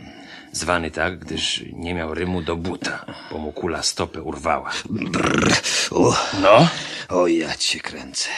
Zwany 0.52 0.92
tak, 0.92 1.20
gdyż 1.20 1.64
nie 1.74 1.94
miał 1.94 2.14
rymu 2.14 2.42
do 2.42 2.56
buta, 2.56 3.06
bo 3.32 3.38
mu 3.38 3.52
kula 3.52 3.84
stopę 3.84 4.22
urwała. 4.22 4.72
Brrr. 4.90 5.54
O, 5.92 6.16
No, 6.42 6.68
o, 7.10 7.28
ja 7.28 7.56
cię 7.56 7.80
kręcę. 7.80 8.30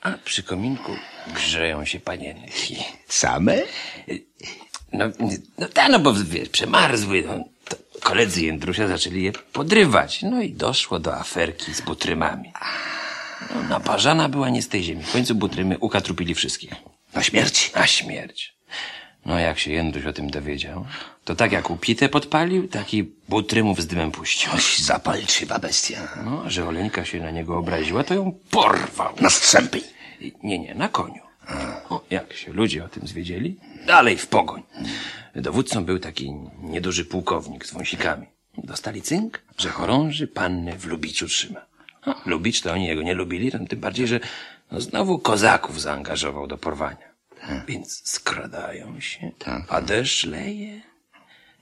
A 0.00 0.12
przy 0.24 0.42
kominku 0.42 0.92
grzeją 1.34 1.84
się 1.84 2.00
panienki. 2.00 2.76
Same? 3.08 3.58
No, 4.92 5.04
no, 5.58 5.68
ta, 5.68 5.88
no 5.88 5.98
bo 5.98 6.14
wiesz, 6.14 6.48
przemarzły. 6.48 7.24
No, 7.26 7.44
koledzy 8.00 8.42
Jędrusia 8.42 8.88
zaczęli 8.88 9.22
je 9.22 9.32
podrywać. 9.32 10.22
No 10.22 10.42
i 10.42 10.52
doszło 10.52 10.98
do 10.98 11.16
aferki 11.16 11.74
z 11.74 11.80
butrymami. 11.80 12.52
No, 13.54 13.62
naparzana 13.62 14.28
była 14.28 14.48
nie 14.48 14.62
z 14.62 14.68
tej 14.68 14.82
ziemi. 14.82 15.02
W 15.02 15.12
końcu 15.12 15.34
butrymy 15.34 15.78
ukatrupili 15.78 16.34
wszystkich. 16.34 16.70
Na 17.14 17.22
śmierć? 17.22 17.72
Na 17.74 17.86
śmierć. 17.86 18.54
No 19.26 19.38
jak 19.38 19.58
się 19.58 19.72
Jędruś 19.72 20.06
o 20.06 20.12
tym 20.12 20.30
dowiedział, 20.30 20.86
to 21.24 21.36
tak 21.36 21.52
jak 21.52 21.70
upite 21.70 22.08
podpalił, 22.08 22.68
tak 22.68 22.94
i 22.94 23.02
butrymów 23.28 23.80
z 23.82 23.86
dymem 23.86 24.10
puścił. 24.12 24.52
Oś, 24.52 24.78
zapalczywa 24.78 25.58
bestia. 25.58 26.08
No, 26.24 26.50
że 26.50 26.68
Oleńka 26.68 27.04
się 27.04 27.20
na 27.20 27.30
niego 27.30 27.58
obraziła, 27.58 28.04
to 28.04 28.14
ją 28.14 28.38
porwał. 28.50 29.14
Na 29.20 29.30
strzępy. 29.30 29.80
Nie, 30.42 30.58
nie, 30.58 30.74
na 30.74 30.88
koniu. 30.88 31.22
O, 31.88 32.04
jak 32.10 32.32
się 32.32 32.52
ludzie 32.52 32.84
o 32.84 32.88
tym 32.88 33.06
zwiedzieli, 33.06 33.56
dalej 33.86 34.16
w 34.18 34.26
pogoń. 34.26 34.62
Dowódcą 35.34 35.84
był 35.84 35.98
taki 35.98 36.32
nieduży 36.62 37.04
pułkownik 37.04 37.66
z 37.66 37.72
wąsikami. 37.72 38.26
Dostali 38.58 39.02
cynk, 39.02 39.42
że 39.58 39.68
chorąży 39.70 40.26
pannę 40.26 40.78
w 40.78 40.86
Lubiczu 40.86 41.26
trzyma. 41.26 41.60
No, 42.06 42.14
Lubicz 42.26 42.60
to 42.60 42.72
oni 42.72 42.86
jego 42.86 43.02
nie 43.02 43.14
lubili, 43.14 43.52
tym 43.68 43.80
bardziej, 43.80 44.06
że 44.06 44.20
no, 44.70 44.80
znowu 44.80 45.18
kozaków 45.18 45.80
zaangażował 45.80 46.46
do 46.46 46.58
porwania. 46.58 47.10
Więc 47.68 48.08
skradają 48.08 49.00
się, 49.00 49.30
Tak. 49.38 49.62
a 49.68 49.80
deszcz 49.82 50.26
leje, 50.26 50.80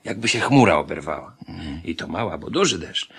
jakby 0.03 0.27
się 0.27 0.39
chmura 0.39 0.77
oberwała. 0.77 1.37
I 1.85 1.95
to 1.95 2.07
mała, 2.07 2.37
bo 2.37 2.49
duży 2.49 2.79
deszcz. 2.79 3.09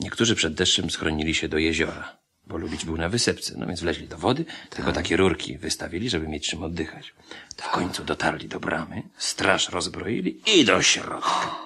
Niektórzy 0.00 0.34
przed 0.34 0.54
deszczem 0.54 0.90
schronili 0.90 1.34
się 1.34 1.48
do 1.48 1.58
jeziora, 1.58 2.16
bo 2.48 2.56
Lubicz 2.56 2.84
był 2.84 2.96
na 2.96 3.08
wysepce, 3.08 3.54
no 3.56 3.66
więc 3.66 3.80
wleźli 3.80 4.08
do 4.08 4.18
wody, 4.18 4.44
tylko 4.70 4.92
takie 4.92 5.16
rurki 5.16 5.58
wystawili, 5.58 6.10
żeby 6.10 6.28
mieć 6.28 6.48
czym 6.48 6.62
oddychać. 6.62 7.14
W 7.56 7.70
końcu 7.70 8.04
dotarli 8.04 8.48
do 8.48 8.60
bramy, 8.60 9.02
straż 9.18 9.68
rozbroili 9.68 10.40
i 10.56 10.64
do 10.64 10.82
środka. 10.82 11.56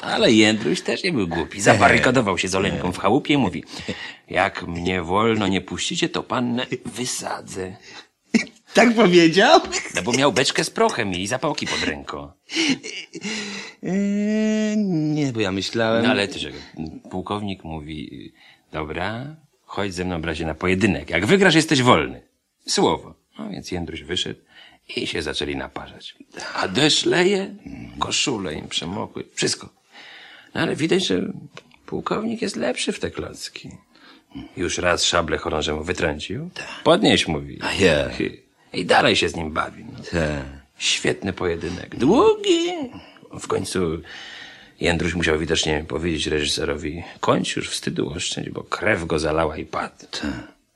Ale 0.00 0.32
Jędruś 0.32 0.80
też 0.80 1.04
nie 1.04 1.12
był 1.12 1.28
głupi. 1.28 1.60
Zabarykadował 1.60 2.38
się 2.38 2.48
z 2.48 2.54
Oleńką 2.54 2.92
w 2.92 2.98
chałupie 2.98 3.34
i 3.34 3.36
mówi, 3.36 3.64
jak 4.30 4.66
mnie 4.66 5.02
wolno 5.02 5.48
nie 5.48 5.60
puścicie, 5.60 6.08
to 6.08 6.22
pannę 6.22 6.66
wysadzę. 6.84 7.76
Tak 8.74 8.94
powiedział? 8.94 9.60
No 9.94 10.02
bo 10.02 10.12
miał 10.12 10.32
beczkę 10.32 10.64
z 10.64 10.70
prochem 10.70 11.12
i 11.12 11.26
zapałki 11.26 11.66
pod 11.66 11.82
ręką. 11.82 12.32
Eee, 13.82 14.76
nie, 14.86 15.32
bo 15.32 15.40
ja 15.40 15.52
myślałem... 15.52 16.02
No 16.02 16.10
ale 16.10 16.28
też 16.28 16.46
pułkownik 17.10 17.64
mówi, 17.64 18.32
dobra, 18.72 19.36
chodź 19.72 19.94
ze 19.94 20.04
mną 20.04 20.22
bracie 20.22 20.46
na 20.46 20.54
pojedynek. 20.54 21.10
Jak 21.10 21.26
wygrasz, 21.26 21.54
jesteś 21.54 21.82
wolny. 21.82 22.22
Słowo. 22.68 23.14
No 23.38 23.50
więc 23.50 23.70
Jędruś 23.70 24.02
wyszedł 24.02 24.40
i 24.96 25.06
się 25.06 25.22
zaczęli 25.22 25.56
naparzać. 25.56 26.14
A 26.54 26.68
deszcz 26.68 27.04
leje, 27.04 27.54
koszule 27.98 28.54
im 28.54 28.68
przemokły, 28.68 29.24
wszystko. 29.34 29.68
No 30.54 30.60
ale 30.60 30.76
widać, 30.76 31.06
że 31.06 31.32
pułkownik 31.86 32.42
jest 32.42 32.56
lepszy 32.56 32.92
w 32.92 33.00
te 33.00 33.10
klocki. 33.10 33.70
Już 34.56 34.78
raz 34.78 35.04
szable 35.04 35.38
chorążemu 35.38 35.84
wytrącił. 35.84 36.50
Podnieś, 36.84 37.28
mówi. 37.28 37.58
A 37.62 37.72
ja. 37.72 38.10
I 38.72 38.86
dalej 38.86 39.16
się 39.16 39.28
z 39.28 39.36
nim 39.36 39.50
bawi. 39.52 39.84
No. 39.84 39.98
Tak. 39.98 40.44
Świetny 40.78 41.32
pojedynek. 41.32 41.96
Długi. 41.96 42.72
W 43.40 43.46
końcu 43.46 44.02
Jędruś 44.80 45.14
musiał 45.14 45.38
widocznie 45.38 45.84
powiedzieć 45.88 46.26
reżyserowi, 46.26 47.02
kończ 47.20 47.56
już 47.56 47.70
wstydu 47.70 48.10
oszczędź, 48.10 48.50
bo 48.50 48.62
krew 48.62 49.06
go 49.06 49.18
zalała 49.18 49.56
i 49.56 49.64
padł. 49.64 50.06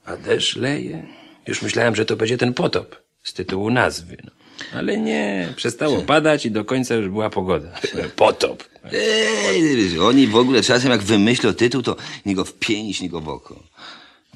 A 0.05 0.17
deszcz 0.17 0.57
leje. 0.57 1.07
Już 1.47 1.63
myślałem, 1.63 1.97
że 1.97 2.05
to 2.05 2.17
będzie 2.17 2.39
ten 2.39 2.55
potop 2.55 2.97
z 3.23 3.33
tytułu 3.33 3.71
nazwy. 3.71 4.17
No. 4.25 4.31
Ale 4.75 4.99
nie, 4.99 5.53
przestało 5.57 6.03
padać 6.03 6.47
i 6.47 6.51
do 6.51 6.65
końca 6.65 6.95
już 6.95 7.09
była 7.09 7.31
pogoda. 7.31 7.69
Potop. 8.17 8.65
Ej, 8.93 9.99
oni 10.01 10.27
w 10.27 10.37
ogóle 10.37 10.63
czasem 10.63 10.91
jak 10.91 11.03
wymyślą 11.03 11.55
tytuł, 11.55 11.83
to 11.83 11.97
nie 12.27 12.35
go 12.35 12.45
w 12.45 12.55
pięść, 12.55 13.01
nie 13.01 13.09
go 13.09 13.21
w 13.21 13.29
oko. 13.29 13.63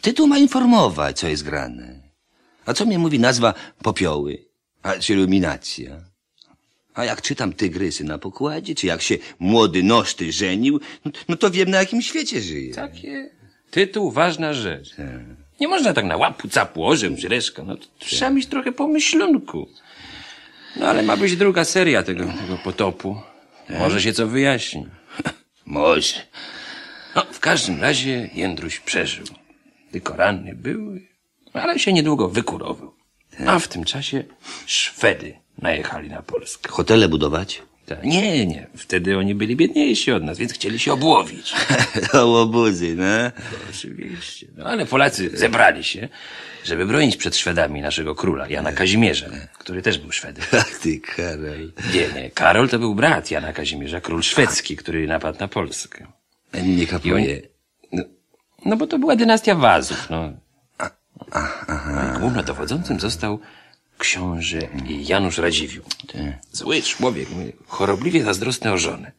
Tytuł 0.00 0.26
ma 0.26 0.38
informować, 0.38 1.18
co 1.18 1.28
jest 1.28 1.44
grane. 1.44 2.00
A 2.66 2.74
co 2.74 2.86
mnie 2.86 2.98
mówi 2.98 3.18
nazwa 3.18 3.54
popioły, 3.82 4.44
a, 4.82 4.98
czy 4.98 5.12
iluminacja? 5.12 6.09
A 6.94 7.04
jak 7.04 7.22
czytam 7.22 7.52
tygrysy 7.52 8.04
na 8.04 8.18
pokładzie, 8.18 8.74
czy 8.74 8.86
jak 8.86 9.02
się 9.02 9.18
młody 9.38 9.82
noszty 9.82 10.32
żenił, 10.32 10.80
no, 11.04 11.10
no 11.28 11.36
to 11.36 11.50
wiem 11.50 11.70
na 11.70 11.78
jakim 11.78 12.02
świecie 12.02 12.40
żyję. 12.40 12.74
Takie 12.74 13.30
tytuł, 13.70 14.10
ważna 14.10 14.54
rzecz. 14.54 14.94
Nie 15.60 15.68
można 15.68 15.92
tak 15.92 16.04
na 16.04 16.16
łapu 16.16 16.48
capu 16.48 16.86
orzeł, 16.86 17.16
żreszka. 17.16 17.62
No 17.62 17.76
to 17.76 17.86
trzeba 17.98 18.30
mieć 18.30 18.46
trochę 18.46 18.72
pomyślunku. 18.72 19.68
No 20.76 20.86
ale 20.86 21.02
ma 21.02 21.16
być 21.16 21.36
druga 21.36 21.64
seria 21.64 22.02
tego, 22.02 22.24
tego 22.24 22.58
potopu. 22.64 23.16
Może 23.78 24.02
się 24.02 24.12
co 24.12 24.26
wyjaśni. 24.26 24.86
Może. 25.66 26.14
No, 27.16 27.26
w 27.32 27.40
każdym 27.40 27.80
razie 27.80 28.30
Jędruś 28.34 28.80
przeżył. 28.80 29.26
Tylko 29.92 30.16
ranny 30.16 30.54
był, 30.54 30.98
ale 31.52 31.78
się 31.78 31.92
niedługo 31.92 32.28
wykurował. 32.28 32.94
A 33.46 33.58
w 33.58 33.68
tym 33.68 33.84
czasie 33.84 34.24
Szwedy 34.66 35.34
najechali 35.62 36.08
na 36.08 36.22
Polskę. 36.22 36.70
Hotele 36.70 37.08
budować? 37.08 37.62
Tak. 37.86 38.04
Nie, 38.04 38.46
nie. 38.46 38.66
Wtedy 38.76 39.18
oni 39.18 39.34
byli 39.34 39.56
biedniejsi 39.56 40.12
od 40.12 40.22
nas, 40.22 40.38
więc 40.38 40.52
chcieli 40.52 40.78
się 40.78 40.92
obłowić. 40.92 41.54
Łobuzy, 42.14 42.94
no. 42.96 43.04
Oczywiście. 43.70 44.46
No, 44.56 44.64
ale 44.64 44.86
Polacy 44.86 45.30
zebrali 45.38 45.84
się, 45.84 46.08
żeby 46.64 46.86
bronić 46.86 47.16
przed 47.16 47.36
Szwedami 47.36 47.80
naszego 47.80 48.14
króla, 48.14 48.48
Jana 48.48 48.72
Kazimierza, 48.72 49.26
który 49.58 49.82
też 49.82 49.98
był 49.98 50.12
Szwedem. 50.12 50.44
Ach 50.60 50.78
ty, 50.78 51.00
Karol. 51.00 51.72
Nie, 51.94 52.22
nie. 52.22 52.30
Karol 52.30 52.68
to 52.68 52.78
był 52.78 52.94
brat 52.94 53.30
Jana 53.30 53.52
Kazimierza, 53.52 54.00
król 54.00 54.22
szwedzki, 54.22 54.76
który 54.76 55.06
napadł 55.06 55.38
na 55.38 55.48
Polskę. 55.48 56.06
Nie 56.64 56.86
kapuje. 56.86 57.42
no, 57.92 58.04
No 58.64 58.76
bo 58.76 58.86
to 58.86 58.98
była 58.98 59.16
dynastia 59.16 59.54
Wazów, 59.54 60.10
no. 60.10 60.32
Głównodowodzącym 62.20 63.00
został 63.00 63.40
książę 64.00 64.58
Janusz 64.88 65.38
Radziwiłł. 65.38 65.86
Zły 66.52 66.82
człowiek, 66.82 67.28
chorobliwie 67.66 68.24
zazdrosny 68.24 68.72
o 68.72 68.78
żonę. 68.78 69.12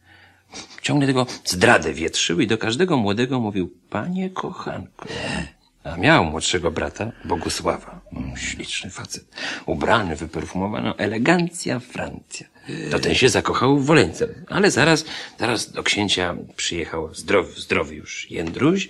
Ciągle 0.81 1.07
tego 1.07 1.27
zdradę 1.45 1.93
wietrzył 1.93 2.39
i 2.39 2.47
do 2.47 2.57
każdego 2.57 2.97
młodego 2.97 3.39
mówił, 3.39 3.73
panie 3.89 4.29
kochanko. 4.29 5.05
A 5.83 5.97
miał 5.97 6.25
młodszego 6.25 6.71
brata, 6.71 7.11
Bogusława. 7.25 8.01
Mm, 8.13 8.37
Śliczny 8.37 8.89
facet. 8.89 9.25
Ubrany, 9.65 10.15
wyperfumowany, 10.15 10.93
elegancja 10.97 11.79
Francja. 11.79 12.47
To 12.91 12.99
ten 12.99 13.15
się 13.15 13.29
zakochał 13.29 13.77
w 13.77 13.85
Woleńce. 13.85 14.27
Ale 14.49 14.71
zaraz, 14.71 15.05
zaraz 15.39 15.71
do 15.71 15.83
księcia 15.83 16.35
przyjechał 16.55 17.13
zdrowy, 17.13 17.61
zdrowy 17.61 17.95
już 17.95 18.31
Jędruś, 18.31 18.89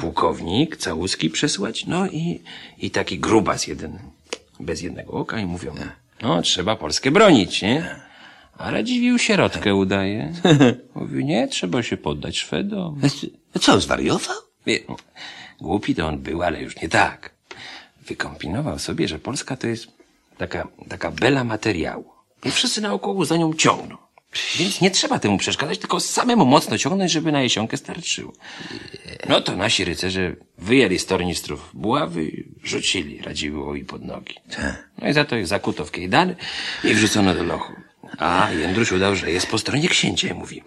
pułkownik 0.00 0.76
całuski 0.76 1.30
przesłać, 1.30 1.86
no 1.86 2.06
i, 2.06 2.42
i 2.78 2.90
taki 2.90 3.18
grubas 3.18 3.66
jeden, 3.66 3.98
bez 4.60 4.82
jednego 4.82 5.12
oka 5.12 5.38
i 5.38 5.46
mówią, 5.46 5.74
no 6.22 6.42
trzeba 6.42 6.76
Polskę 6.76 7.10
bronić, 7.10 7.62
nie? 7.62 7.96
A 8.58 8.70
Radziwiłł 8.70 9.18
sierotkę 9.18 9.74
udaje. 9.74 10.32
Mówi, 10.94 11.24
nie, 11.24 11.48
trzeba 11.48 11.82
się 11.82 11.96
poddać 11.96 12.38
Szwedom. 12.38 13.00
Co, 13.60 13.80
zwariował? 13.80 14.36
Wie, 14.66 14.78
głupi 15.60 15.94
to 15.94 16.06
on 16.06 16.18
był, 16.18 16.42
ale 16.42 16.62
już 16.62 16.82
nie 16.82 16.88
tak. 16.88 17.34
Wykombinował 18.06 18.78
sobie, 18.78 19.08
że 19.08 19.18
Polska 19.18 19.56
to 19.56 19.66
jest 19.66 19.86
taka, 20.38 20.68
taka 20.88 21.10
bela 21.10 21.44
materiału. 21.44 22.04
I 22.44 22.50
wszyscy 22.50 22.80
naokoło 22.80 23.24
za 23.24 23.36
nią 23.36 23.54
ciągną. 23.54 23.96
Więc 24.58 24.80
nie 24.80 24.90
trzeba 24.90 25.18
temu 25.18 25.38
przeszkadzać, 25.38 25.78
tylko 25.78 26.00
samemu 26.00 26.46
mocno 26.46 26.78
ciągnąć, 26.78 27.12
żeby 27.12 27.32
na 27.32 27.42
jesionkę 27.42 27.76
starczyło. 27.76 28.32
No 29.28 29.40
to 29.40 29.56
nasi 29.56 29.84
rycerze 29.84 30.36
wyjęli 30.58 30.98
z 30.98 31.06
tornistrów 31.06 31.70
buławy 31.74 32.24
i 32.24 32.44
rzucili 32.62 33.22
Radziwiłłowi 33.22 33.84
pod 33.84 34.04
nogi. 34.04 34.34
No 34.98 35.08
i 35.08 35.12
za 35.12 35.24
to 35.24 35.36
ich 35.36 35.46
zakuto 35.46 35.84
w 35.84 35.90
kejdany 35.90 36.36
i 36.84 36.94
wrzucono 36.94 37.34
do 37.34 37.42
lochu. 37.42 37.72
A 38.18 38.48
Jędruś 38.50 38.92
udał, 38.92 39.16
że 39.16 39.30
jest 39.30 39.46
po 39.46 39.58
stronie 39.58 39.88
księcia 39.88 40.28
i 40.28 40.34
mówi, 40.34 40.62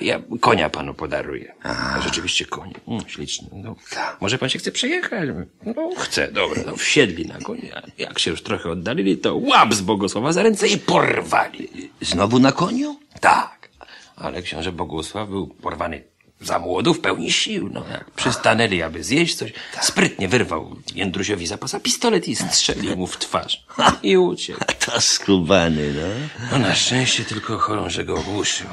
ja 0.00 0.22
konia 0.40 0.70
panu 0.70 0.94
podaruję. 0.94 1.54
A 1.62 2.00
rzeczywiście 2.00 2.44
koń, 2.46 2.72
mm, 2.88 3.08
śliczny. 3.08 3.48
No, 3.52 3.76
może 4.20 4.38
pan 4.38 4.48
się 4.48 4.58
chce 4.58 4.72
przejechać? 4.72 5.28
No 5.66 5.74
chcę, 5.98 6.32
dobra. 6.32 6.62
No, 6.66 6.76
wsiedli 6.76 7.26
na 7.26 7.38
konia. 7.38 7.82
Jak 7.98 8.18
się 8.18 8.30
już 8.30 8.42
trochę 8.42 8.70
oddalili, 8.70 9.18
to 9.18 9.36
łap 9.36 9.74
z 9.74 9.80
Bogosława 9.80 10.32
za 10.32 10.42
ręce 10.42 10.68
i 10.68 10.78
porwali. 10.78 11.90
Znowu 12.00 12.38
na 12.38 12.52
koniu? 12.52 12.99
Tak. 13.20 13.68
Ale 14.16 14.42
książę 14.42 14.72
Bogusław 14.72 15.28
był 15.28 15.46
porwany 15.46 16.02
za 16.40 16.58
młodu, 16.58 16.94
w 16.94 17.00
pełni 17.00 17.32
sił. 17.32 17.70
No, 17.72 17.84
jak 17.90 18.10
przystanęli, 18.10 18.82
aby 18.82 19.04
zjeść 19.04 19.34
coś, 19.34 19.52
sprytnie 19.80 20.28
wyrwał 20.28 20.76
Jędrusiowi 20.94 21.46
za 21.46 21.58
pasa 21.58 21.80
pistolet 21.80 22.28
i 22.28 22.36
strzelił 22.36 22.96
mu 22.96 23.06
w 23.06 23.18
twarz. 23.18 23.66
I 24.02 24.16
uciekł. 24.16 24.60
To 24.86 25.00
skubany, 25.00 25.94
no. 25.94 26.08
No 26.52 26.58
na 26.58 26.74
szczęście 26.74 27.24
tylko 27.24 27.58
chorąży 27.58 28.04
go 28.04 28.14
ogłuszył. 28.14 28.66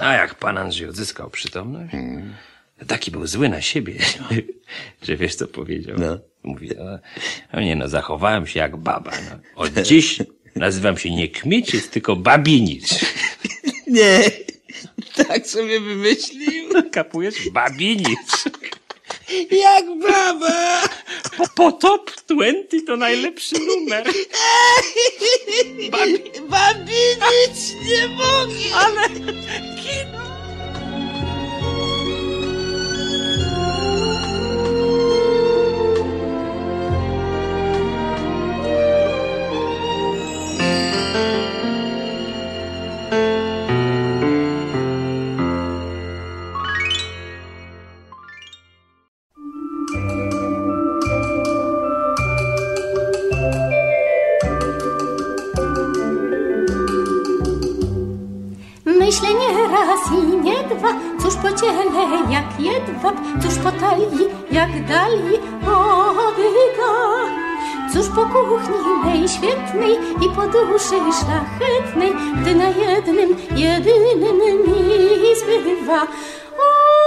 A 0.00 0.12
jak 0.12 0.34
pan 0.34 0.58
Andrzej 0.58 0.88
odzyskał 0.88 1.30
przytomność, 1.30 1.94
taki 2.86 3.10
był 3.10 3.26
zły 3.26 3.48
na 3.48 3.60
siebie, 3.60 3.94
że 5.02 5.16
wiesz 5.16 5.34
co 5.34 5.46
powiedział? 5.46 5.96
No. 5.98 6.18
Mówi, 6.42 6.70
no, 6.78 6.98
no 7.52 7.60
nie 7.60 7.76
no, 7.76 7.88
zachowałem 7.88 8.46
się 8.46 8.58
jak 8.58 8.76
baba. 8.76 9.10
No. 9.10 9.38
Od 9.54 9.72
dziś 9.72 10.18
nazywam 10.56 10.98
się 10.98 11.10
nie 11.10 11.28
Kmieciec, 11.28 11.88
tylko 11.88 12.16
Babinic. 12.16 12.94
Nie, 13.90 14.30
tak 15.28 15.46
sobie 15.46 15.80
wymyślił. 15.80 16.68
Kapujesz? 16.92 17.50
Babinic. 17.50 18.44
Jak 19.50 19.84
baba. 19.98 20.82
Po, 21.36 21.48
potop 21.48 22.10
20 22.28 22.76
to 22.86 22.96
najlepszy 22.96 23.54
numer. 23.58 24.04
Babi... 25.90 26.22
Babinic 26.48 27.74
nie 27.88 28.08
mogę. 28.08 28.74
Ale 28.74 29.08
kino. 29.08 30.29
Zbywa. 76.00 76.06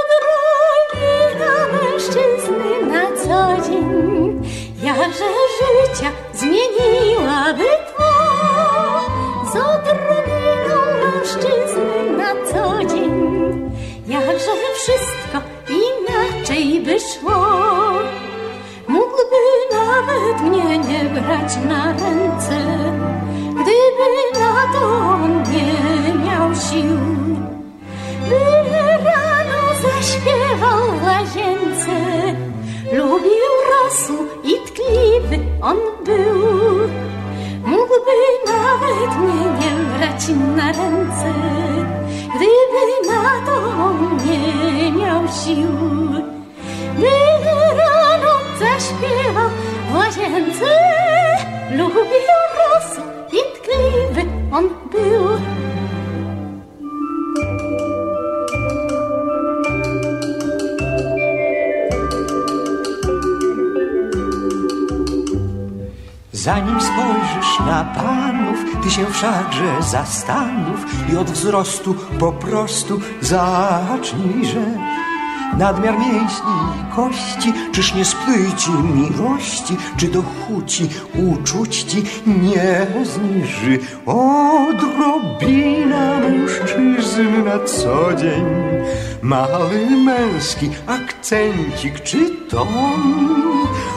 Odrobina 0.04 1.54
mężczyzny 1.74 2.86
na 2.92 3.04
co 3.18 3.62
dzień, 3.70 4.42
jakże 4.84 5.26
życia 5.58 6.10
zmieniłaby 6.34 7.70
to. 7.98 8.14
Z 9.52 9.56
odrobiną 9.56 10.78
mężczyzny 11.04 12.18
na 12.18 12.32
co 12.52 12.86
dzień, 12.86 13.72
jakże 14.08 14.52
wszystko 14.76 15.38
inaczej 15.70 16.80
by 16.80 17.00
szło. 17.00 17.42
Mógłby 18.88 19.42
nawet 19.72 20.42
mnie 20.42 20.78
nie 20.78 21.04
brać 21.04 21.52
na 21.70 21.92
ręce, 21.92 22.23
on 35.64 35.78
był. 36.06 36.40
Mógłby 37.66 38.16
nawet 38.46 39.18
mnie 39.20 39.46
nie 39.60 39.98
brać 39.98 40.28
na 40.58 40.68
ręce, 40.68 41.34
gdyby 42.36 43.12
na 43.12 43.46
to 43.46 43.94
nie 44.26 44.92
miał 44.92 45.22
sił. 45.28 45.68
By 47.00 47.10
rano 47.78 48.34
zaśpiewał 48.60 49.50
w 49.90 49.96
łazience, 49.96 50.66
lubił 51.72 52.04
rosół 52.58 53.06
i 53.32 53.58
tkliwy 53.58 54.32
on 54.52 54.70
był. 54.92 55.53
Zanim 66.44 66.82
spojrzysz 66.82 67.60
na 67.60 67.84
panów, 67.84 68.84
ty 68.84 68.92
się 68.92 69.06
wszakże 69.06 69.82
zastanów 69.92 70.86
i 71.14 71.18
od 71.18 71.32
wzrostu 71.32 71.96
po 72.20 72.32
prostu 72.32 73.00
zacznij 73.22 74.46
rzecz. 74.46 75.04
Nadmiar 75.58 76.00
mięśni 76.00 76.54
i 76.82 76.96
kości, 76.96 77.54
czyż 77.72 77.96
nie 77.96 78.06
spłyci 78.06 78.72
miłości, 78.72 79.78
czy 79.98 80.08
do 80.08 80.22
chuci 80.22 80.90
uczuć 81.32 81.84
ci 81.84 82.04
nie 82.26 82.88
zniży 83.04 83.80
odrobina 84.06 86.20
mężczyzn 86.20 87.44
na 87.46 87.60
co 87.60 88.14
dzień. 88.14 88.73
Mały 89.22 89.86
męski 90.06 90.70
akcencik 90.88 92.00
czy 92.04 92.30
ton, 92.50 92.68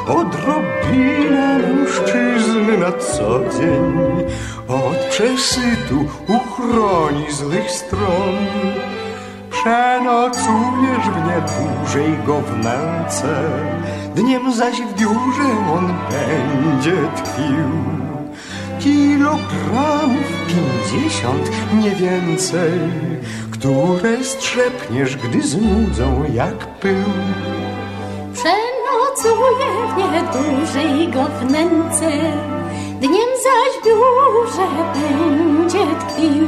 odrobina 0.07 1.57
mężczyzn 1.87 2.81
na 2.81 2.93
co 2.93 3.41
dzień 3.59 4.27
od 4.69 4.97
przesytu 5.11 6.05
uchroni 6.29 7.33
złych 7.33 7.71
stron. 7.71 8.37
Przenocujesz 9.51 11.07
w 11.13 11.27
nie 11.27 11.41
dłużej 11.41 12.19
go 12.27 12.41
w 12.41 12.57
nęce, 12.57 13.51
dniem 14.15 14.55
zaś 14.55 14.77
w 14.77 15.01
biurze 15.01 15.51
on 15.75 15.95
będzie 16.11 16.97
tkwił. 17.17 17.97
Kilogramów 18.81 20.27
pięćdziesiąt, 20.49 21.51
nie 21.83 21.91
więcej, 21.91 22.81
które 23.67 24.25
strzepniesz, 24.25 25.17
gdy 25.17 25.43
znudzą 25.43 26.25
jak 26.35 26.67
pył. 26.81 27.05
psuje 29.15 29.71
w 29.89 29.97
niedużej 29.99 31.09
go 31.09 31.25
w 31.25 31.51
nęce, 31.51 32.11
dniem 33.01 33.31
zaś 33.45 33.85
biurze 33.85 34.69
będzie 34.95 35.87
tkwił. 36.01 36.47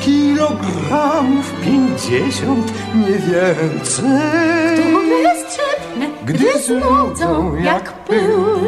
Kilogramów 0.00 1.52
pięćdziesiąt, 1.64 2.72
nie 2.94 3.18
więcej. 3.18 4.04
Które 4.76 5.40
strzepne, 5.40 6.06
gdy 6.24 6.58
znudzą 6.58 7.54
jak 7.54 7.92
pył. 7.92 8.60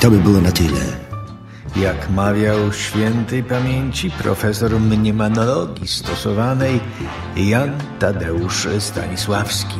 To 0.00 0.10
by 0.10 0.18
było 0.18 0.40
na 0.40 0.52
tyle. 0.52 0.80
Jak 1.76 2.10
mawiał 2.10 2.72
świętej 2.72 3.42
pamięci 3.42 4.10
profesor 4.10 4.80
mniemanologii 4.80 5.88
stosowanej 5.88 6.80
Jan 7.36 7.72
Tadeusz 7.98 8.68
Stanisławski. 8.78 9.78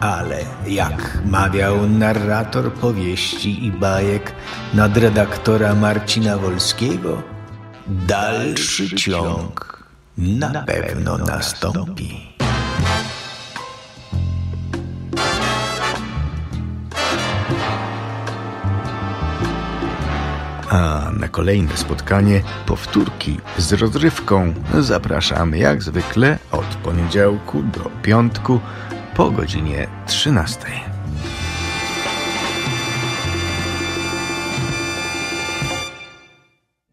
Ale 0.00 0.44
jak 0.66 1.18
mawiał 1.26 1.88
narrator 1.88 2.72
powieści 2.72 3.66
i 3.66 3.72
bajek 3.72 4.32
nadredaktora 4.74 5.74
Marcina 5.74 6.38
Wolskiego, 6.38 7.22
dalszy 7.86 8.96
ciąg 8.96 9.84
na 10.18 10.64
pewno 10.64 11.18
nastąpi. 11.18 12.27
A 20.70 21.10
na 21.12 21.28
kolejne 21.28 21.76
spotkanie 21.76 22.42
powtórki 22.66 23.40
z 23.58 23.72
rozrywką 23.72 24.54
zapraszamy 24.78 25.58
jak 25.58 25.82
zwykle 25.82 26.38
od 26.52 26.66
poniedziałku 26.66 27.62
do 27.62 27.90
piątku 28.02 28.60
po 29.16 29.30
godzinie 29.30 29.88
13. 30.06 30.97